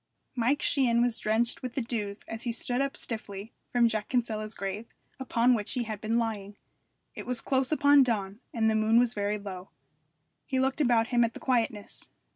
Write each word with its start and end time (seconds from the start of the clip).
Mike 0.33 0.63
Sheehan 0.63 0.99
was 1.03 1.19
drenched 1.19 1.61
with 1.61 1.75
the 1.75 1.81
dews 1.83 2.21
as 2.27 2.41
he 2.41 2.51
stood 2.51 2.81
up 2.81 2.97
stiffly 2.97 3.51
from 3.71 3.87
Jack 3.87 4.09
Kinsella's 4.09 4.55
grave, 4.55 4.87
upon 5.19 5.53
which 5.53 5.73
he 5.73 5.83
had 5.83 6.01
been 6.01 6.17
lying. 6.17 6.57
It 7.13 7.27
was 7.27 7.39
close 7.39 7.71
upon 7.71 8.01
dawn, 8.01 8.39
and 8.51 8.67
the 8.67 8.73
moon 8.73 8.97
was 8.97 9.13
very 9.13 9.37
low. 9.37 9.69
He 10.47 10.59
looked 10.59 10.81
about 10.81 11.09
him 11.09 11.23
at 11.23 11.35
the 11.35 11.39
quietness. 11.39 12.09